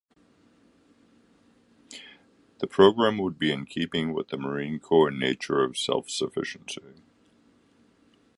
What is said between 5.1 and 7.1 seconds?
nature of self-sufficiency.